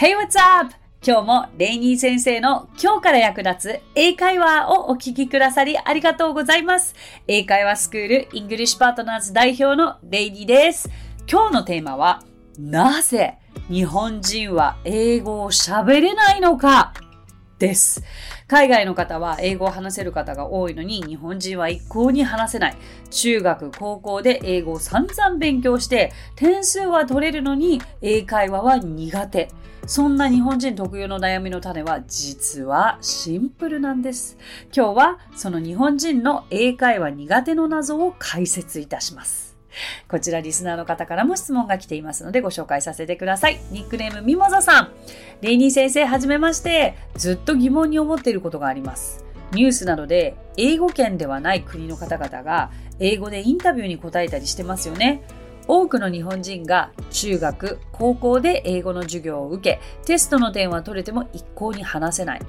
[0.00, 0.72] Hey, what's up?
[1.06, 6.94] 今日もレイニー先生の今日から役立つ英会話をお聞きくださりありがとうございます。
[7.26, 10.88] 英会話スクールイングリッシュパートナーズ代表のレイニーです。
[11.30, 12.24] 今日のテーマは
[12.58, 13.36] なぜ
[13.68, 16.94] 日本人は英語を喋れないのか
[17.58, 18.02] です。
[18.46, 22.76] 海外の方は英語を話せる方が多いのに日本人は一向に話せない。
[23.10, 29.50] 中学、高校で英語を散々勉強して点数は取れるのに英会話は苦手。
[29.90, 34.38] そんな日本人特有の悩みの種は実はシンプルなんです。
[34.72, 39.56] 今日はその日本人の英会話苦手の謎を解説いたします。
[40.06, 43.58] こちらリスナーの方からも質問が来ていますのでご紹介させてください。
[43.72, 44.92] ニックネームミモザさん。
[45.40, 46.94] レイニー先生はじめまして。
[47.16, 49.24] ずっと疑問に思っていることがあります。
[49.50, 55.22] ニュースなどで英語圏ではない国の方々が英語でインタビューに答えたりしてますよね。
[55.68, 62.40] 多くの日本人が中学、高校で英語の授業を受け、テストの点は取れても一向に話せない。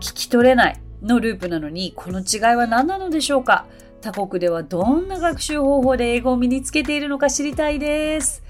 [0.00, 3.66] 聞き取れないのループなのに、この違いは何なのでしょうか？
[4.00, 8.42] 他国ではどんな学習方法で英語を身につけているのか知りたいです。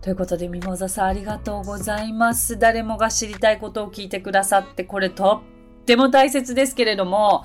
[0.00, 2.58] ということで、ミモザさんありがとうございます。
[2.58, 5.42] 誰もが知りたいことを聞いてくださって、これと
[5.82, 7.44] っても大切ですけれども、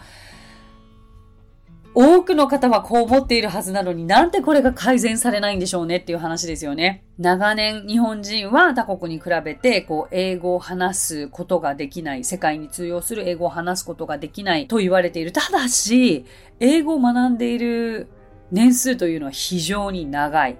[1.95, 7.03] 多くの方はこう思っているはずなのになんでこれが改善されないんでしょうねっていう話ですよね。
[7.17, 15.31] 長年日本人は他国に比べてこう英語を話すことができない、世界に通用する英語を話すことができないと言われている。
[15.31, 16.25] ただし、
[16.59, 18.07] 英語を学んでいる
[18.51, 20.57] 年数というのは非常に長い。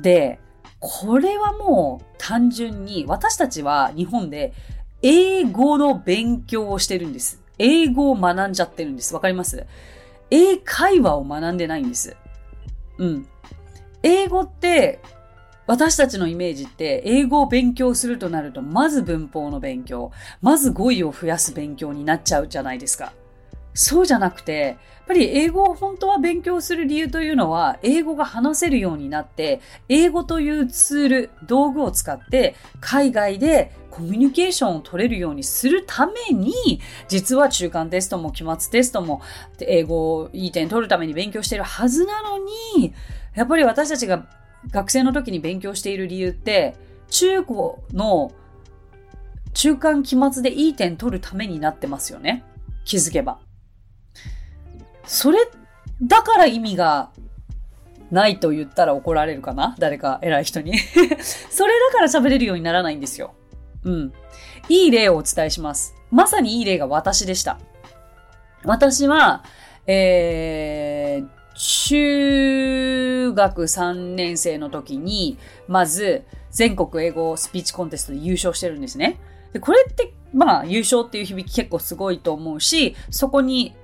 [0.00, 0.38] で、
[0.78, 4.52] これはもう単純に私たちは日本で
[5.02, 7.42] 英語の勉強をしてるんです。
[7.58, 9.14] 英語を学んじゃってるんです。
[9.14, 9.66] わかります？
[10.30, 12.16] 英会話を学んでないんです。
[12.98, 13.26] うん。
[14.02, 15.00] 英語って、
[15.66, 23.12] 私たちのイメージって、英語を勉強するとなると、まず文法の勉強、まず語彙を増やす勉強になっちゃうじゃないですか。
[23.76, 39.20] そうじゃなくて、やっぱり英語を本当は勉強する理由というのは、英語が話せるようになって、英語というツール、道具を使って、海外でコミュニケーションを取れるようにするために、実は中間テストも期末テストも、
[39.60, 42.38] 英語をいい点取るために勉強してるはずなの
[42.76, 42.94] に、
[43.34, 44.26] やっぱり私たちが
[44.70, 46.74] 学生の時に勉強している理由って、
[47.10, 48.32] 中高の
[49.54, 52.42] 中間期末でいい点取るためになってますよね。
[52.84, 53.45] 気づけば。
[55.06, 55.38] それ
[56.02, 57.10] だから意味が
[58.10, 59.74] ないと言ったら怒られるかな？
[59.78, 60.78] 誰か偉い人に
[61.48, 63.34] それだから喋れるようにならないんですよ。
[63.84, 64.12] うん。
[64.68, 65.94] いい例をお伝えします。
[66.10, 67.58] まさにいい例が私でした。
[68.64, 69.44] 私は、
[69.86, 75.38] えー、中学3年生の時に、
[75.68, 79.18] まず全国英語スピーチコンテストで優勝してるんですね。
[79.52, 83.74] でこれって、まあ優勝っていう響き結構すごいと思うし、そこに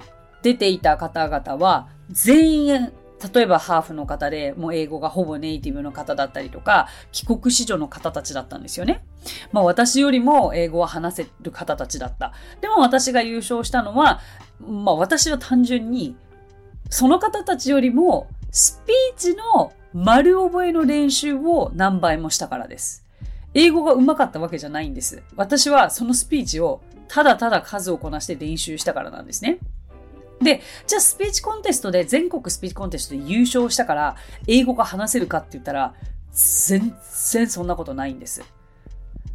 [0.43, 2.93] 出ていた方々は全員
[3.35, 9.05] 例えばハーフの方でもう英語がほぼネイティブの方だったりとか、帰国子女の方たちだったんですよね。
[9.53, 12.33] まあ私よりも英語は話せる方たちだった。
[12.61, 14.21] でも私が優勝したのは、
[14.61, 16.17] まあ私は単純に
[16.91, 23.07] その方たちよりもスピーチの丸覚えの練習を何倍もしたからです。
[23.55, 25.23] 英語が上手かったわけじゃないんです。
[25.37, 29.59] 私はそのスピーチをただただ数をこなして練習したからなんですね。
[30.43, 34.17] で、じゃあスピーチコンテストで、全国スピーチコンテストで優勝したから、
[34.47, 35.95] 英語が話せるかって言ったら、
[36.33, 36.95] 全
[37.31, 38.43] 然そんなことないんです。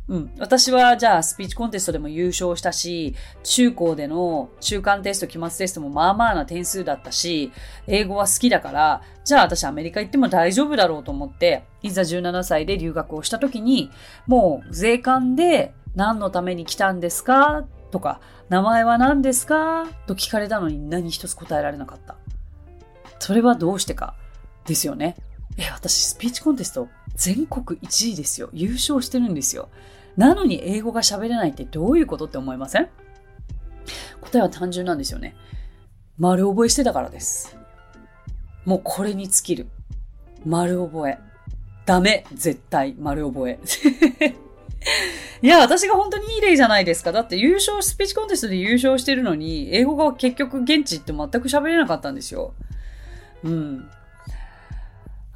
[0.09, 0.31] うん。
[0.39, 3.13] 私は、じゃあ、スピーチコンテストでも優勝したし、
[3.43, 7.51] 中高での中間テスト、期末テストもまあまあな点数だったし、
[7.87, 13.91] 英語は好きだから、じゃあ私アメリカ行っても大丈夫だろうと思って、いざ17歳で留学をした時に、
[14.27, 17.65] もう税関で何のために来たんですか
[17.97, 19.87] とか、名前は何ですか？
[20.05, 22.15] と聞かれたのに何一つ答えられなかった。
[23.17, 24.13] それはどうしてか？
[24.65, 25.15] ですよね。
[25.57, 28.49] え、私スピーチコンテスト全国1位ですよ。
[28.53, 29.69] 優勝してるんですよ。
[30.15, 32.89] なのに英語が喋れないってどういうことって思いません？
[34.21, 35.35] 答えは単純なんですよね。
[36.19, 37.57] 丸覚えしてたからです。
[38.65, 39.67] もうこれに尽きる。
[40.45, 41.17] 丸覚え。
[41.87, 42.25] ダメ。
[42.33, 42.95] 絶対。
[42.99, 43.59] 丸覚え。
[45.41, 47.11] いや、私が本当にいい例じゃないですか。
[47.11, 52.53] だって優勝、スピーチコンテストで優勝してるのに、英語が結局現地って全く喋れなかったんですよ。
[53.43, 53.89] うん。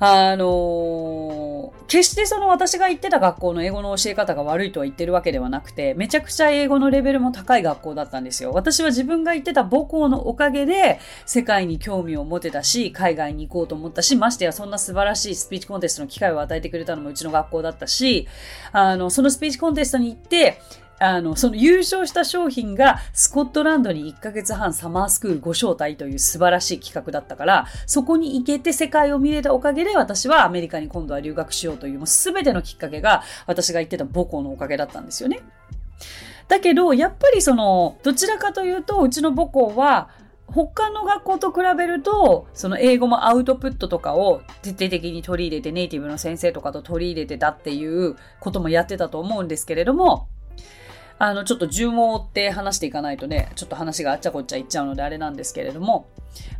[0.03, 8.51] あのー、決してその私が行ってた学校の英語の教え方が悪いとは言ってるわけではなくて、めちゃくちゃ英語のレベルも高い学校だったんですよ。
[8.51, 18.27] 私は自分が行ってた母校のおかげで、世界に興味を持てたし、海外に行こうと思ったし、ましてやそんな素晴らしいスピーチコンテストの機会を与えてくれたのもうちの学校だったし、
[18.71, 20.59] あの、そのスピーチコンテストに行って、
[21.03, 35.39] あの、その優勝した商品がスコットランドに1ヶ月半サマースクールご招待という素晴らしい企画だったから、そこに行けて世界を見れたおかげで私はアメリカに今度は留学しようというもう全てのきっかけが私が言ってた母校のおかげだったんですよね。
[36.47, 40.09] だけど、やっぱりその、どちらかというと、うちの母校は、
[40.45, 50.27] 他の学校と比べると、その英語もアウトプットとかを徹底的に取り入れて、ネイティブの先生とかと取り入れてたっていうこともやってたと思うんですけれども、
[51.23, 56.07] あの、ちょっと順を追って話していかないとね、ちょっと話があっちゃこっちゃいっちゃうのであれなんですけれども、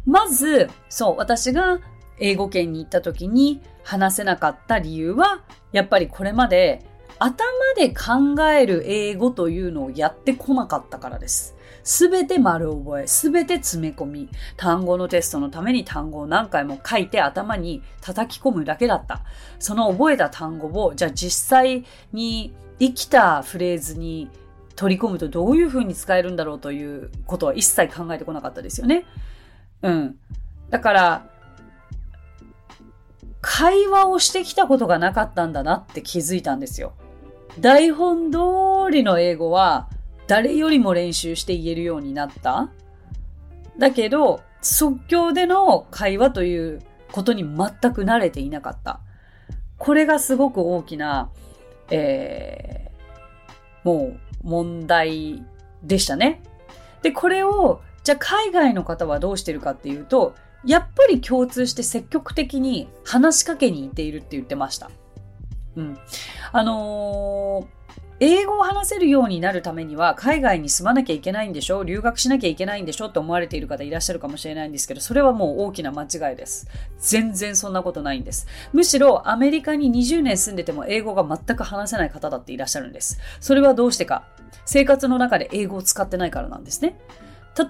[0.05, 1.79] まず、そう、私が
[2.19, 5.41] 英語圏に行った時に話せなかった理由は、
[5.71, 6.85] やっぱりこれまで
[7.17, 7.43] 頭
[7.75, 11.55] で考える英語というのをやってこなかったからです。
[11.83, 19.23] すべて丸覚え、すべて詰め込み、単語のテストのために単語を何回も書いて頭に叩き込むだけだった。
[19.57, 21.83] その覚えた単語を、じゃあ実際
[22.13, 24.29] に生きたフレーズに
[24.81, 29.05] 取り込むとどういうふうに使えるんだろうということは一切考えてこなかったですよね。
[29.83, 30.15] うん。
[30.71, 31.29] だから、
[33.41, 36.93] 会話をしてきたことがなかったんだなって気づいたんですよ。
[37.59, 38.39] 台本通
[38.89, 39.87] りの英語は
[40.25, 42.71] 誰よりも練習して言えるようになった。
[43.77, 46.81] だけど、即興での会話という
[47.11, 48.99] ことに全く慣れていなかった。
[49.77, 51.29] これがすごく大きな、
[51.91, 55.43] えー、もう問題
[55.83, 56.41] でしたね。
[57.01, 60.35] で、これを、じゃあ海外の方はどうしてるかっていうと、
[60.65, 64.91] やっぱり共通して積極的に話しかけに行っているって言ってました。
[65.75, 65.97] うん。
[66.51, 67.80] あのー
[68.23, 76.67] 英語を話せるようになるためには海外に住まなきゃいけないんでしょ留学しなきゃいけないんでしょって思われている方いらっしゃるかもしれないんですけど、それはもう大きな間違いです。
[76.99, 78.45] 全然そんなことないんです。
[78.73, 83.19] むしろアメリカに20年住んでても英語が全く話せない方だっていらっしゃるんです。
[83.39, 84.27] それはどうしてか。
[84.65, 86.99] 生活の中で英語を使ってないからなんですね。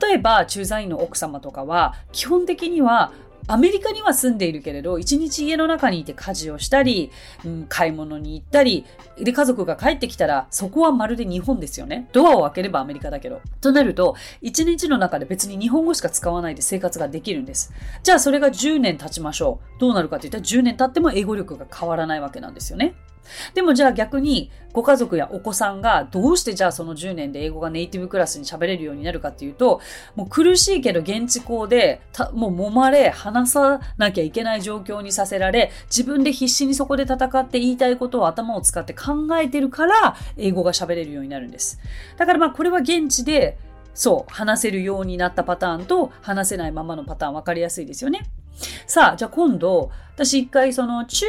[0.01, 3.13] 例えば、駐在員の奥様とかは、基本的には
[3.47, 7.11] アメリカには住んでいるけれど、一日家の中にいて家事をしたり、
[7.45, 8.85] うん、買い物に行ったり、
[9.17, 12.07] で、家族が帰ってきたら、そこはまるで日本ですよね。
[12.13, 13.41] ドアを開ければアメリカだけど。
[13.61, 17.73] となると、一日の中で別に日本語しか使わないで生活ができるんです。
[18.03, 19.79] じゃあそれが10年経ちましょう。
[19.79, 22.95] どうなるかって言ったら10年経っても英語力が変わらないわけなんですよね。
[23.53, 29.81] でもじゃあ逆にご家族やお子さんがどうしてじゃあその10年で英語がネイティブクラスに喋れるようになるかっていうと、
[30.15, 32.01] もう苦しいけど現地校で
[32.33, 41.79] もう揉まれ、話さなきゃいけない状況にさせられ、自分で必死にそこで戦って言いたいことを頭を使って考えてるから英語が喋れるようになるんです。
[42.17, 43.57] だからまあこれは現地で
[43.93, 48.21] そう、話せるようになったパターンと話せないままのパターン分かりやすいですよね。
[48.87, 51.25] さあ、じゃあ今度、私一回その中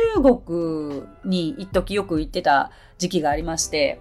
[0.46, 4.00] 国に一時よく行ってた時期がありまして、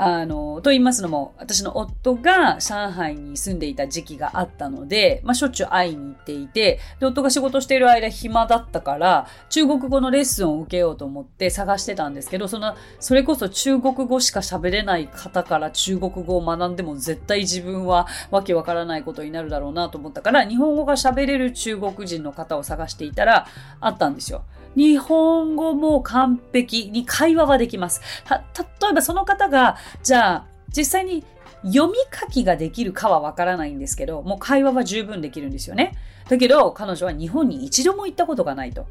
[0.00, 23.48] あの、と言いますのも、私の夫が上海に住んでいた時期があったので、まあ、しょっちゅう会いに行っていて、で、夫が仕事している間暇だったから、中国語のレッスンを受けようと思って探してたんですけど、その、それこそ中国語しか喋れない方から中国語を学んでも絶対自分はわけわからないことになるだろうなと思ったから、日本語が喋れる中国人の方を探していたら、
[23.80, 24.44] あったんですよ。
[24.76, 28.00] 日本語も完璧に会話はできます。
[28.24, 31.24] た、例えばその方が、じゃあ、実際に
[31.64, 35.94] 読み書きができるかはわからないんですけど、もう会話は十分できるんですよね。
[36.28, 38.86] だけど、彼女は日本に一度も行ったことがないと。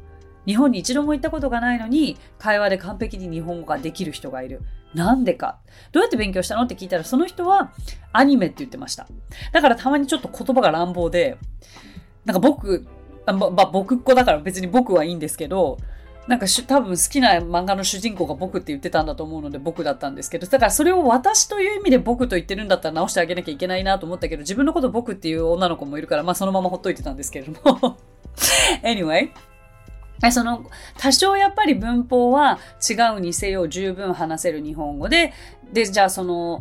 [0.46, 4.62] 日本に一度も行ったことがないのに、会話で完璧に日本語ができる人がいる。
[4.94, 5.58] なんでか。
[5.92, 7.70] どうやって勉強したのって聞いたら、その人は
[8.12, 9.06] アニメって言ってました。
[9.52, 11.36] だからたまにちょっと言葉が乱暴で、
[12.24, 12.86] なんか僕、
[13.32, 15.78] ま、ま、僕っ子だから別に僕はいいんですけど、
[16.28, 27.96] なんかし多分好きな漫画の主人公が僕って言ってたんだと思うので僕だったんですけど、だからそれを私という意味で僕と言ってるんだったら直してあげなきゃいけないなと思ったけど、自分のこと僕っていう女の子もいるから、まあそのままほっといてたんですけれども。
[28.84, 29.30] anyway。
[30.30, 30.68] その、
[30.98, 32.58] 多少やっぱり文法は
[32.88, 35.32] 違うにせよ十分話せる日本語で、
[35.72, 36.60] で、じゃあその、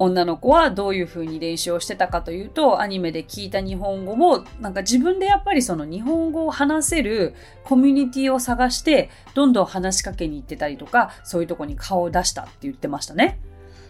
[0.00, 13.40] 女の子はどういう風に練習をしてたかというと、アニメで聞いた日本語を、なんか自分でやっぱりその日本語を話せるコミュニティを探して、どんどん話しかけに行ってたりとか、そういうとこに顔を出したって言ってましたね。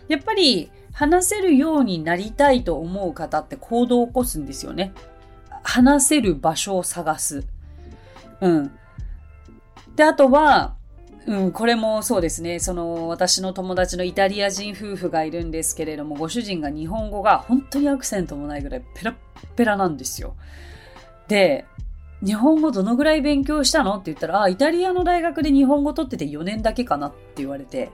[0.08, 4.94] やっぱり話せるようになりたいと思う方って行動を起こすんですよね。
[5.62, 7.46] 話せる場所を探す。
[8.40, 8.70] うん。
[9.94, 10.77] で、あとは、
[11.28, 12.58] うん、これもそうですね。
[12.58, 19.14] その、私の友達のイタリア人夫婦がいるんですけれども、ご主人が日本語が本当にアクセントもないぐらいペラ
[19.54, 20.36] ペラなんですよ。
[21.28, 21.66] で、
[22.24, 23.96] 日本語どのぐらい勉強したの？
[23.96, 27.90] って言ったら、あ、イタリアの大学で日本語取ってて4年だけかなって言われて、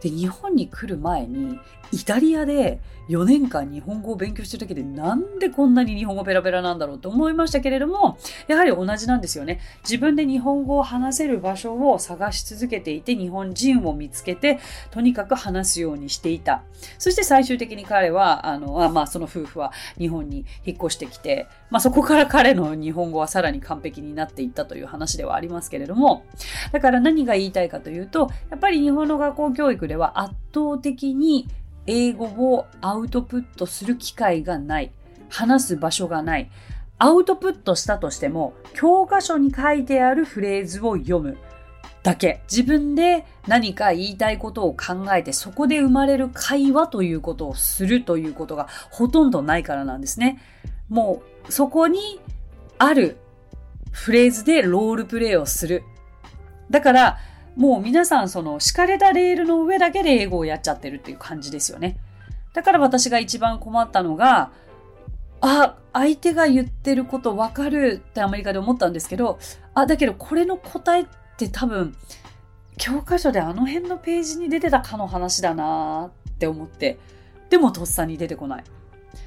[0.00, 1.58] で、日本に来る前に、
[1.92, 9.60] イタリアで4年間日本語を勉強してるだけでなんでこんなに日本語ペラペラなんだろうと思いましたけれども、やはり同じなんですよね。
[9.84, 14.58] 自分で日本語を話せる場所を探し続けていて、日本人を見つけて、
[14.90, 16.62] とにかく話すようにしていた。
[16.98, 26.24] そして最終的に彼は、あの、あまあその夫婦は日本に引っ越してきて、まあそこから彼の日本語はさらに完璧になっていったという話ではありますけれども、
[26.72, 31.48] だから何が言いたいかというと、やっぱり日本の学校教育では圧倒的に
[31.86, 34.92] 英語をアウトプットする機会がない。
[35.28, 36.50] 話す場所がない。
[36.98, 41.36] アウトプットしたとしても、教科書に書いてあるフレーズを読む
[42.02, 42.40] だけ。
[42.50, 50.40] 自分で何か言いたいことを考えて、そこで生まれる会話ということをするということがほとんどないからなんですね。
[50.88, 52.20] もう、そこに
[52.78, 53.18] ある
[53.90, 55.82] フレーズでロールプレイをする。
[56.70, 57.18] だから、
[57.56, 61.98] もう皆さんその敷かれたレールの上だけで英語をやっちゃってるっていう感じですよね。
[62.52, 64.50] だから私が一番困ったのが、
[65.40, 69.38] あ、相手が言ってることわかるってアメリカで思ったんですけど、
[69.74, 71.94] あ、だけどこれの答えって多分、
[72.78, 76.98] 教科書であの辺のページに出てたかの話だなって思って、
[77.48, 78.64] でもとっさに出てこない。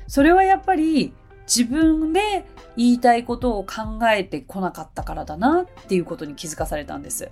[0.07, 1.13] それはやっぱり
[1.47, 2.45] 自分で
[2.77, 7.31] 言いたいことを考えてこなかったからだなっていうことに気づかされたんです。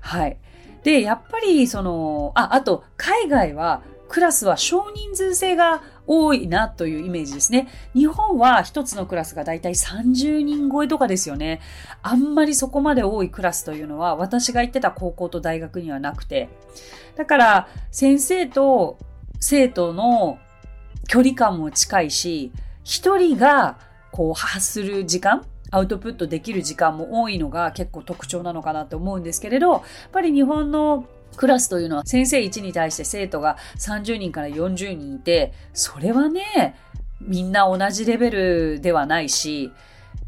[0.00, 0.38] はい。
[0.82, 7.68] で、やっぱりその、あ、あと海外はクラスは少人数制が多いなというイメージですね。
[7.94, 11.60] 日本は一つのクラスがだいたい30人超えとかですよね。
[12.02, 16.48] あんまりそこまで多いクラスというのは私が行ってた高校と大学にはなくて。
[17.16, 18.98] だから先生と
[19.40, 20.38] 生徒の
[21.08, 22.52] 距離感も近いし、
[22.82, 23.78] 一人が
[24.12, 31.04] こう発する時間、アウトプットできる時間も多いのが結構特徴なのかなと思うんですけれど、やっぱり日本の
[31.36, 36.76] クラスというのは先生1に対して生徒が30人から40人いて、それはね、
[37.20, 39.72] みんな同じレベルではないし、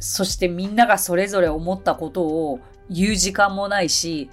[0.01, 2.59] そしてみんながそれぞれ思ったことを
[2.91, 4.29] 言う時間もないし、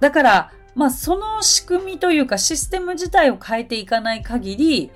[0.00, 4.90] だから、まあその仕組みというかシステム自体を変えていかない限り、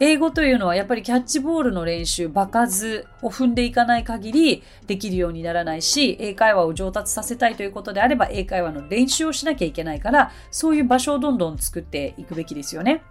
[0.00, 13.02] 英語というのはやっぱりキャッチボールの練習、場数を踏んでいかない限りできるようにならないし、英会話を上達させたいということであれば英会話の練習をしなきゃいけないから、そういう場所をどんどん作っていくべきですよね。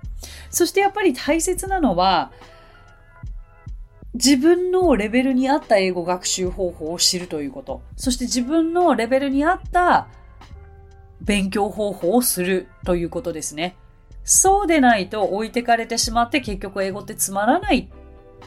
[0.49, 2.31] そしてやっぱり大切なのは、
[4.13, 7.81] 自分のレベルに合った英語学習方法を知るということ。
[7.95, 10.07] そして自分のレベルに合った
[11.21, 13.75] 勉強方法をするということですね。
[14.23, 17.89] そうでないと置いてかれてしまって結局英語ってつまらない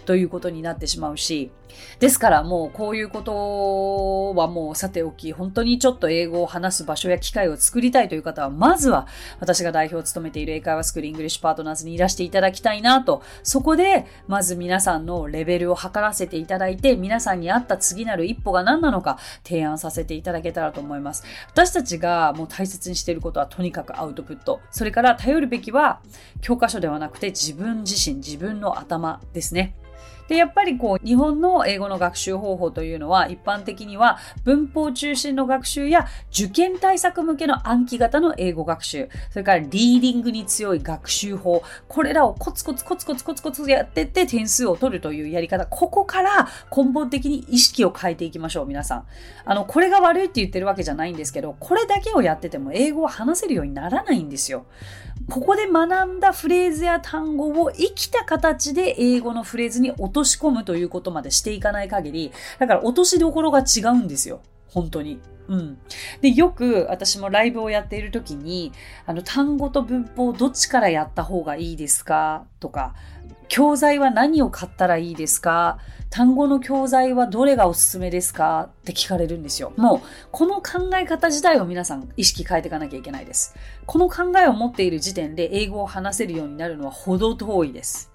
[0.05, 1.51] ということになってしまうし、
[1.99, 9.07] ですからもうこういうことはもうさておき、本当にちょっと英語を話す場所や機会を作りたいという方は、まずは
[9.41, 21.25] 私が代表を務めている英会話スクールイングリッシュパートナーズにいらしていただきたいなと、そこでまず皆さんのレベルを測らせていただいて、皆さんに合った次なる一歩が何なのか提案させていただけたらと思います。
[21.49, 24.61] 私たちがもう大切にしていることはとにかくアウトプット。
[24.71, 26.01] それから頼るべきは
[26.41, 29.75] 教科書ではなくて自分自身、自分の頭ですね。
[30.29, 49.07] で、やっぱりこう、日本の英語の学習方法というのは、一般的には文法中心の学習や受験対策向けの暗記型の英語学習、それからリーディングに強い学習法、これらをコツコツコツコツコツコツやってって点数を取るというやり方、ここから根本的に意識を変えていきましょう、皆さん。
[49.45, 54.67] あの、これが悪いって言ってるわけじゃないんですけど、これだけをやってても英語を話せるようにならないんですよ。
[55.31, 64.41] ここで学んだフレーズや単語を生きた形で英語のフレーズに落とし込むということまでしていかない限り、だから落としどころが違うんですよ。
[64.69, 65.21] 本当に。
[65.49, 65.79] うん。
[66.21, 68.73] で、よく私もライブをやっている時に、
[69.07, 72.45] あの、単語と文法どっちからやった方がいいですか？
[72.59, 72.95] とか、
[73.49, 75.79] 教材は何を買ったらいいですか？
[76.11, 78.71] 単語の教材はどれがおすすめですか？
[78.83, 79.73] って聞かれるんですよ。
[79.77, 80.01] もう、
[80.33, 83.55] この考え方自体を皆さん意識変えていかなきゃいけないです。
[83.87, 88.11] この考えを持っている時点で英語を話せるようになるのは程遠いです。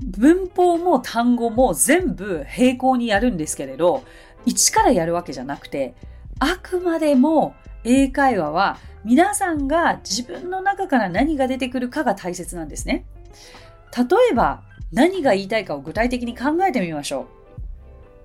[0.00, 4.04] 文法も単語も全部並行にやるんですけれど、
[4.44, 5.94] 一からやるわけじゃなくて、
[6.38, 13.06] あくまでも英会話は皆さんが自分の中から何が出てくるかが大切なんですね。
[13.96, 14.62] 例えば、
[14.92, 17.26] 何が言いたいかを具体的に考えてみましょう。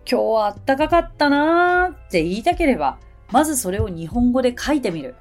[0.09, 2.97] 今日はあったかかったなーって言いたければ、
[3.31, 5.15] まずそれを日本語で書いてみる。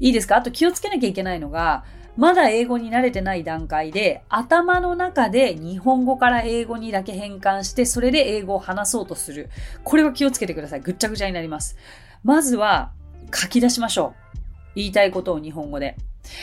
[0.00, 0.36] いいですか？
[0.36, 1.84] あと気をつけなきゃいけないのが、
[2.16, 9.50] まだ英語に慣れてない段階で、頭の中で日本語から英語にだけ変換して、それで英語を話そうとする。
[9.82, 10.80] これは気をつけてください。
[10.80, 11.76] ぐっちゃぐちゃになります。
[12.22, 12.92] まずは、
[13.34, 14.38] 書き出しましょう。
[14.76, 15.96] 言いたいことを日本語で。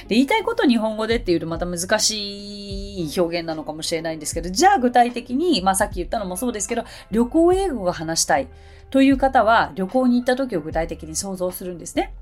[0.08, 8.48] で言いたいことを日本語でっていうとまた難しい表現なのかもしれないんですけど、じゃあ具体的に、まあさっき言ったのもそうですけど、旅行英語が話したい
[8.90, 12.14] という方は旅行に行った時を具体的に想像するんですね。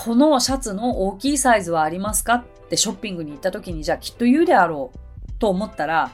[0.00, 2.34] このシャツの大きいサイズはありますか？
[2.34, 6.12] ってショッピングに行った時にじゃあきっと言うであろうと思ったら、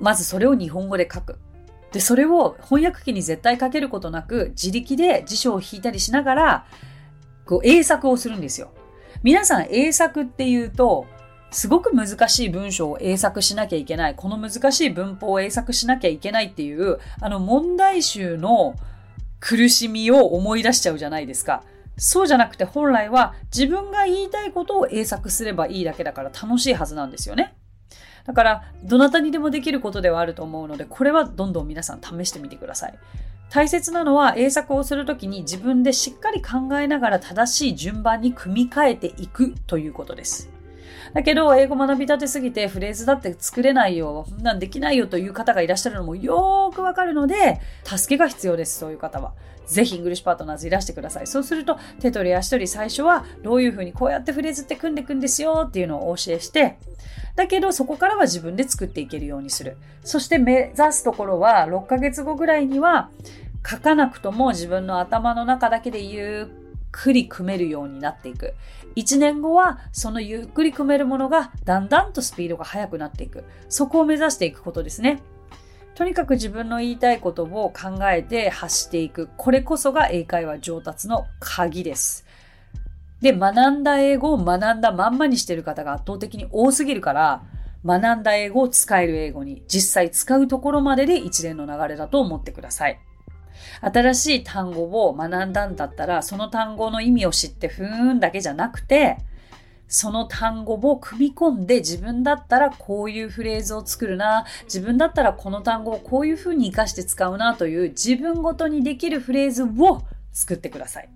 [0.00, 1.38] まずそれを日本語で書く。
[1.92, 6.66] で、それを翻訳機に絶対書けることなく自力で辞書を引いたりしながら、
[7.44, 8.70] こう英作をするんですよ。
[9.22, 11.04] 皆さん英作っていうと、
[11.50, 14.14] すごく難しい文章を英作しなきゃいけない。
[14.14, 18.74] この難しい文法を英作しなきゃいけないっていう、あの問題集の
[19.38, 21.62] 苦しみを思い出しちゃうじゃないですか。
[21.96, 27.54] そうじゃなくて本来は自分が言いたいことを英作すればいいだけだから楽しいはずなんですよね。
[28.24, 32.98] だから、どなたにでもできることではあると思うので、これはどんどん皆さん試してみてください。
[33.50, 40.53] 大切なのは英作をするときに自分でしっかり考えながら正しい順番に組み替えていくということです。
[41.12, 49.32] だけど、英語学び立てすぎてフレーズだって作れないよ、なんできないよという方がいらっしゃるのもよーくわかるので、助けが必要です、そういう方は。
[49.66, 51.26] ぜひイングリッシュパートナーズいらしてください。
[51.26, 56.76] そうすると、手取り足取り最初はどういうふうにこうやってフレーズって組んでいくんですよっていうのをお教えして、
[57.34, 59.76] だけどそこからは自分で作っていけるようにする。
[60.02, 63.10] そして目指すところは6ヶ月後ぐらいには
[63.66, 66.63] 書かなくとも自分の頭の中だけでゆっ
[66.96, 68.54] くり組めるようになっていく。
[68.94, 73.44] 1年後はそのゆっくり組めるものがだんだんとスピードが速くなっていく。
[73.68, 75.20] そこを目指していくことですね。
[75.96, 79.28] とにかく自分の言いたいことを考えて発していく。
[79.36, 82.24] これこそが英会話上達の鍵です。
[83.20, 87.42] で、学んだ英語を学んだまんまにしてる方が圧倒的に多すぎるから、
[87.84, 93.00] 学んだ英語を使える英語に実際使うところまでで一連の流れだと思ってください。
[93.80, 99.18] 新しい単語を学んだんだったら、その単語の意味を知ってふーんだけじゃなくて、
[99.86, 110.02] その単語を組み込んで自分だったらこういうフレーズを作るな、自分だったらこの単語をこういうふうに活かして使うなという自分ごとにできるフレーズを
[110.32, 111.08] 作ってください。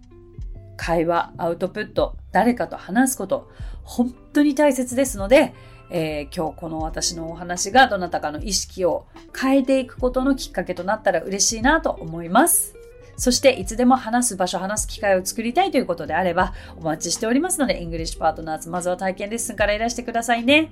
[0.76, 3.50] 会話、アウトプット、誰かと話すこと、
[3.82, 5.54] 本当に大切ですので、
[5.90, 9.07] えー、今日この私のお話がどなたかの意識を
[9.38, 12.74] 変えていくことのきっかけとなったら嬉しいなと思います。
[13.16, 20.70] そしていつでも話す場所、話す機会を作りたいということであればお待ちしておりますので、イングリッシュパートナーズ、まずは体験レッスンからいらしてくださいね。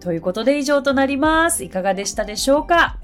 [0.00, 1.64] ということで以上となります。
[1.64, 2.98] いかがでしたでしょうか？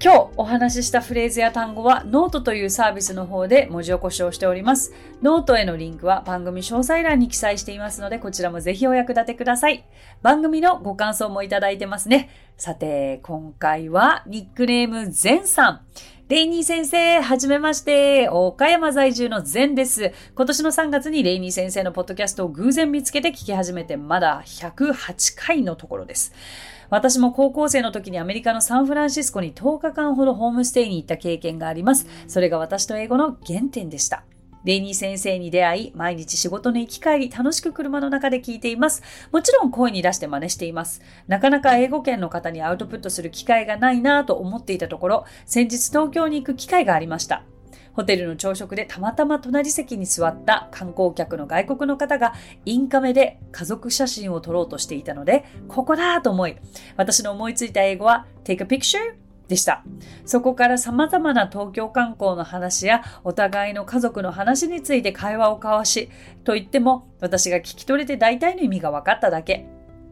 [0.00, 4.92] 今日お話ししたフレーズや単語はノートというサービスの方で文字起こしをしております。
[5.22, 9.84] ノートへのリンクは番組詳細欄に記載していますので、こちらもぜひお役立てください。
[10.22, 12.30] 番組のご感想もいただいてますね。
[12.56, 15.80] さて、今回はニックネームゼンさん。
[16.28, 18.28] レイニー先生、はじめまして。
[18.28, 20.12] 岡山在住のゼンです。
[20.36, 26.32] 今年の3月にレイニー先生のポッドキャストを偶然見つけて聞き始めてまだ108回のところです。
[26.90, 32.06] 私も高校生の時にアメリカのサンフランシスコに10日間ほどホームステイに行った経験があります。
[32.26, 34.24] それが私と英語の原点でした。
[34.64, 39.02] レイニー先生に出会い、毎日仕事の行き帰り、楽しく車の中で聞いています。
[39.32, 41.00] もちろん声に出して真似しています。
[41.26, 47.44] なかなか英語圏の方にアウトプットする機会がないなぁと思っていたところ、先日東京に行く機会がありました。
[47.98, 52.32] ホテルの朝食でたまたま隣席に座った観光客の外国の方が
[52.64, 56.54] インカメで家族写真を撮ろうとしていたので、ここだと思い、
[56.96, 59.16] 私の思いついた英語は Take a picture?
[59.48, 59.82] でした。
[60.24, 66.08] そこから様々な東京観光の話やお互いの家族の話について会話を交わし、
[66.44, 69.66] と言っても私が聞き取れて大体の意味が分かっただけ。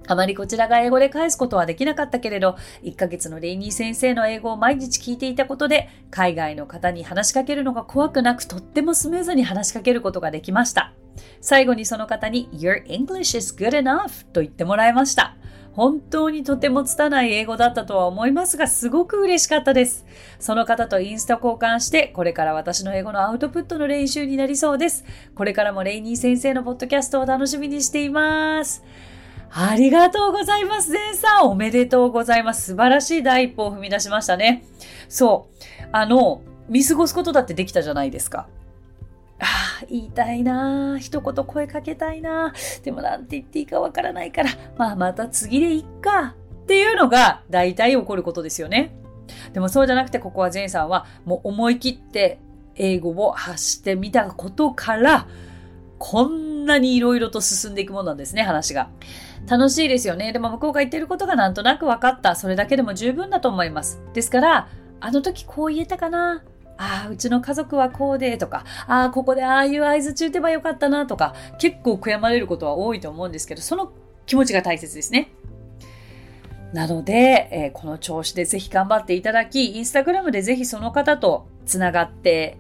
[0.07, 10.93] あまりこちらが英語で返すことはできなかったけれど、1ヶ月のレイニー先生の英語を毎日聞いていたことで、海外の方に話しかけるのが怖くなく、とってもスムーズに話しかけることができました。
[11.41, 15.37] 最後にその方に、Your English is good enough と言ってもらいました。
[15.77, 20.07] 本当にとても拙い英語だったとは思いますが、すごく嬉しかったです。
[20.39, 25.05] その方とインスタ交換して、これから私の英語のアウトプットの練習になりそうです。
[25.35, 28.83] これからもレイニー先生のポッドキャストを楽しみにしています。
[29.51, 31.49] ありがとうございます、ゼンさん。
[31.49, 32.73] おめでとうございます。
[32.73, 34.65] 素晴らしい第一歩を踏み出しましたね。
[35.09, 35.89] そう。
[35.93, 38.49] あの、見過ごすことだってできたじゃないですか。
[39.39, 39.45] あ
[39.83, 42.55] あ、言いたいな一言声かけたいな
[42.85, 46.35] でもなんて言っていいかわからないから、まあまた次でいっか。
[46.65, 48.93] っていうのが大体起こることですよね。
[49.53, 52.41] でもそうじゃなくて、ここはジェンさんはもう思い切って
[52.75, 55.29] 英語を発してみたことから、
[55.99, 58.91] こんなに色々と進んでいくものなんですね、話が。
[59.49, 60.33] 楽しいですよね。
[60.33, 62.35] でも向こうが言ってることがなんとなく分かった。
[62.35, 64.01] それだけでも十分だと思います。
[64.13, 64.69] ですから、
[65.01, 66.43] あの時こう言えたかな
[66.79, 73.93] ああ、うちの家族はこうでとか、ああ、ここでああいう合図中打てばよかったなとか、結構悔やまれることは多いと思うんですけど、その
[74.27, 75.31] 気持ちが大切ですね。
[76.73, 82.59] なので、えー、この調子でぜひ頑張っていただき、インスタグラムでぜひその方とつながって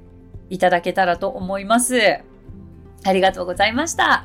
[0.48, 2.20] いただけたらと思います。
[3.04, 4.24] ありがとうございました。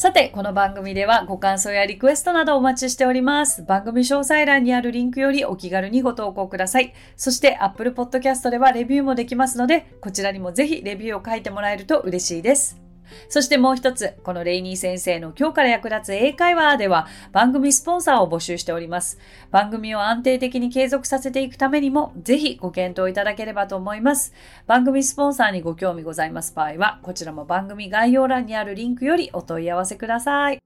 [0.00, 3.62] さて、この番組ではご感想やリクエストなどお待ちしております。
[3.64, 6.94] 番組詳細欄にあるリンクよりお気軽にご投稿ください。
[7.18, 12.89] そして Apple Podcast ではレビューもできますので、こちらにもぜひレビューを書いてもらえると嬉しいです。
[13.28, 19.18] そしてもう一つ、このレイニー先生の今日から役立つ英会話では番組スポンサーを募集しております。
[19.50, 24.32] 番組を安定的に継続させていくためにも、ぜひご検討いただければと思います。
[24.66, 30.58] 番組スポンサーにご興味ございます場合は、こちらも番組概要欄にあるリンクよりお問い合わせください。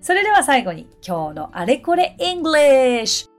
[0.00, 3.37] それでは最後に今日のあれこれ English!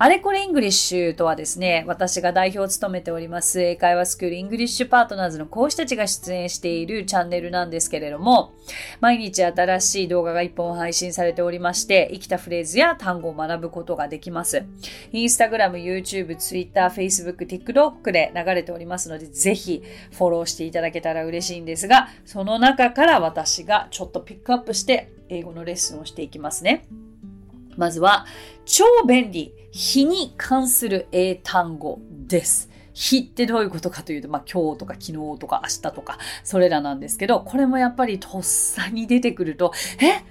[0.00, 8.52] あれこれ English とはですね、私が代表を務めております英会話スクール English Partners の講師たちが出演しているチャンネルなんですけれども、
[9.00, 14.64] 毎日新しい動画が1本配信されておりまして、生きたフレーズや単語を学ぶことができます。
[15.10, 19.82] インスタグラム、YouTube、Twitter、Facebook、TikTok で流れておりますので、ぜひ
[20.12, 26.86] フォローしていただけたら嬉しいんですが、その中から私がちょっとピックアップして英語のレッスンをしていきますね。
[27.78, 28.26] まずは、
[28.66, 32.68] 超便利、日に関する英単語です。
[32.92, 40.24] 日ってどういうことかというと、まあ、今日とか昨日とか明日とか、それらなんですけど、これもやっぱりとっさに出てくると、え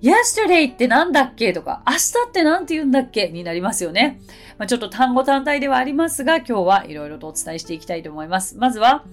[0.00, 1.98] ？yesterday ってなんだっけとか、明日
[2.28, 3.28] ってなんて言うんだっけ？
[3.28, 4.20] になりますよね。
[4.56, 8.56] まあ、ちょっと単語単体ではありますが、今日はいろいろとお伝えしていきたいと思います。
[8.56, 9.04] まずは、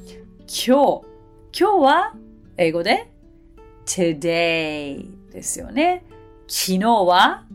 [0.48, 1.16] 今日。
[1.58, 2.14] 今日は
[2.58, 3.10] 英語で
[3.86, 6.04] today ですよね。
[6.48, 7.46] 昨日は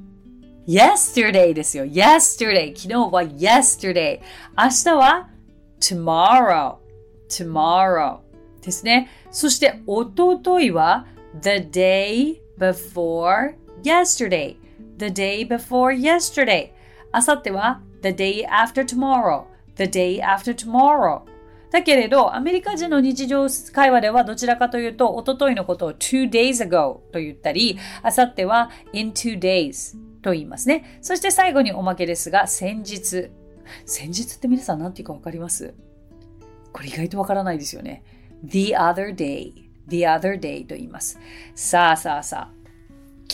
[0.71, 1.85] yesterday ですよ。
[1.85, 2.69] yesterday。
[2.77, 4.21] 昨日は yesterday。
[4.57, 5.29] 明日は
[5.81, 6.77] tomorrow。
[7.29, 8.19] tomorrow
[8.63, 9.09] ですね。
[9.33, 11.07] そして、おとといは
[11.41, 14.57] the day before yesterday。
[14.99, 16.71] the day before yesterday。
[17.11, 19.47] あさっては the day after tomorrow。
[19.77, 21.23] the day after tomorrow。
[21.73, 30.99] だけれど、アメリカ人の日常会話ではどちらかというと、おとといのことを two days ago と言ったり、あさっては in two days と言いますね。
[31.03, 33.31] そして最後におまけですが、先日。
[33.87, 35.75] 先日って皆さん何て言うかわかります？
[36.73, 38.03] これ意外とわからないですよね。
[38.45, 39.53] the other day,
[39.89, 41.19] the other day と言います。
[41.55, 42.61] さあさあさあ。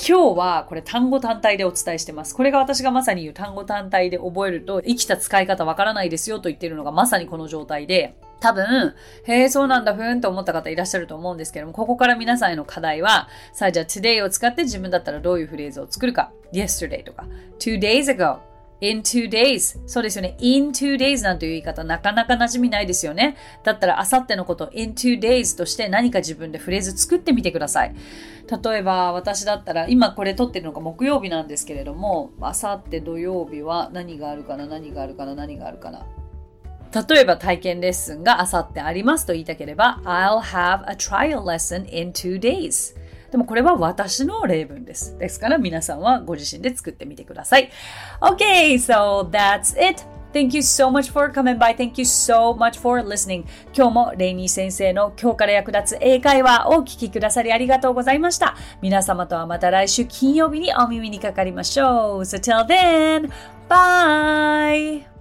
[0.08, 2.36] 今日はこれ単語単体でお伝えしてます。
[2.36, 8.94] これが私がまさに言う単語単体で覚えると生きた使い方わからないですよと言ってるのがまさにこの状態で、多分、
[9.24, 16.32] へえ、そうなんだ、ふーんと思った方いらっしゃると思うんですけども、ここから皆さんへの課題は、さあ、じゃあ today を使って自分だったらどういうフレーズを作るか。
[16.52, 17.26] yesterday とか、
[17.58, 18.38] two days ago,
[18.80, 19.78] in two days.
[19.86, 20.36] そうですよね。
[20.38, 23.36] in two days なんていう言い方なかなか馴染みないですよね。
[23.64, 27.94] だったら、あさってのこと in two days として何か自分でフレーズ作ってみてください。
[28.62, 36.06] 例えば、私だったら、今これ撮ってるのが木曜日なんですけれども、あさって土曜日は何があるかな、何があるかな、何があるかな。
[36.92, 42.96] 例えば体験レッスンがあさってありますと言いたければ I'll have a trial lesson in two days
[43.30, 45.18] でもこれは私の例文です。
[45.18, 47.70] ですから皆さんはご自身で作ってみてください。
[48.20, 50.04] Okay, so that's it.
[50.32, 51.74] Thank you so much for coming by.
[51.74, 53.44] Thank you so much for listening.
[53.74, 58.56] 今日もレイニー先生の今日から役立つ英会話をお聞きくださりありがとうございました。
[58.80, 62.20] 皆様とはまた来週金曜日にお耳にかかりましょう。
[62.20, 63.30] So till then,
[63.68, 65.15] bye!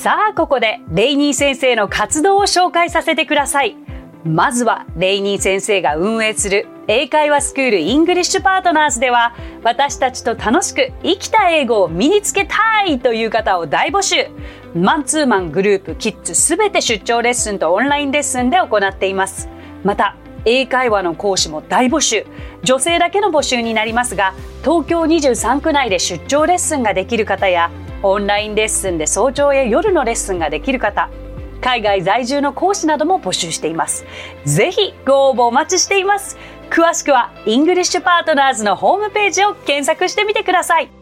[0.00, 3.76] さあ、ここでレイニー先生の活動を紹介させてください。
[4.24, 14.28] まずは、レイニー先生が運営する英会話スクール English Partners では、私たちと楽しく生きた英語を身につけたいという方を大募集。
[14.74, 19.50] マンツーマングループ、キッズすべて出張レッスンとオンラインレッスンで行っています。
[19.84, 22.24] また、英会話の講師も大募集。
[22.62, 24.32] 女性だけの募集になりますが、
[24.62, 27.70] 東京23区内で出張レッスンができる方や、
[28.02, 31.10] オンラインレッスンで早朝や夜のレッスンができる方、
[31.60, 34.06] 海外在住の講師なども募集しています。
[34.44, 36.38] ぜひご応募お待ちしています。
[36.70, 40.99] 詳しくは English Partners のホームページを検索してみてください。